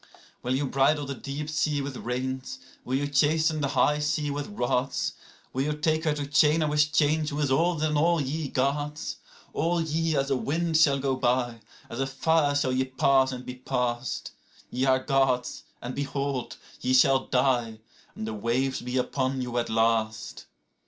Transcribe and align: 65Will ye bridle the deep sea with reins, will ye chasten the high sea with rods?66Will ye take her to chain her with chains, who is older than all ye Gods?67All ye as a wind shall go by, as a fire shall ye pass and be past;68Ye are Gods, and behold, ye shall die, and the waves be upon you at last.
65Will 0.43 0.55
ye 0.55 0.61
bridle 0.63 1.05
the 1.05 1.13
deep 1.13 1.47
sea 1.47 1.79
with 1.79 1.95
reins, 1.97 2.57
will 2.83 2.95
ye 2.95 3.07
chasten 3.07 3.61
the 3.61 3.67
high 3.67 3.99
sea 3.99 4.31
with 4.31 4.47
rods?66Will 4.47 5.61
ye 5.63 5.73
take 5.77 6.05
her 6.05 6.13
to 6.15 6.25
chain 6.25 6.61
her 6.61 6.67
with 6.67 6.91
chains, 6.91 7.29
who 7.29 7.37
is 7.39 7.51
older 7.51 7.85
than 7.85 7.95
all 7.95 8.19
ye 8.19 8.47
Gods?67All 8.49 9.93
ye 9.93 10.15
as 10.17 10.31
a 10.31 10.35
wind 10.35 10.75
shall 10.77 10.97
go 10.97 11.15
by, 11.15 11.61
as 11.87 11.99
a 11.99 12.07
fire 12.07 12.55
shall 12.55 12.73
ye 12.73 12.85
pass 12.85 13.31
and 13.31 13.45
be 13.45 13.53
past;68Ye 13.57 14.87
are 14.89 15.03
Gods, 15.03 15.65
and 15.83 15.93
behold, 15.93 16.57
ye 16.79 16.95
shall 16.95 17.27
die, 17.27 17.77
and 18.15 18.25
the 18.25 18.33
waves 18.33 18.81
be 18.81 18.97
upon 18.97 19.43
you 19.43 19.59
at 19.59 19.69
last. 19.69 20.47